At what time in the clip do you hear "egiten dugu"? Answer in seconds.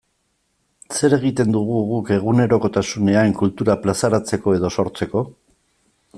1.17-1.81